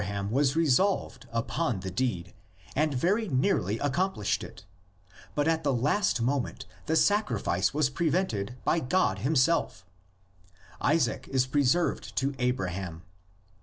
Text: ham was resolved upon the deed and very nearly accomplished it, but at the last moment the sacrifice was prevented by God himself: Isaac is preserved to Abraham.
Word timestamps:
ham 0.01 0.31
was 0.31 0.55
resolved 0.55 1.27
upon 1.31 1.81
the 1.81 1.91
deed 1.91 2.33
and 2.75 2.95
very 2.95 3.27
nearly 3.27 3.77
accomplished 3.77 4.43
it, 4.43 4.65
but 5.35 5.47
at 5.47 5.63
the 5.63 5.71
last 5.71 6.23
moment 6.23 6.65
the 6.87 6.95
sacrifice 6.95 7.71
was 7.71 7.91
prevented 7.91 8.57
by 8.63 8.79
God 8.79 9.19
himself: 9.19 9.85
Isaac 10.81 11.27
is 11.31 11.45
preserved 11.45 12.15
to 12.15 12.33
Abraham. 12.39 13.03